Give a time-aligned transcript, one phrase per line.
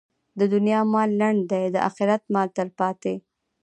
[0.39, 3.13] د دنیا مال لنډ دی، د اخرت مال تلپاتې.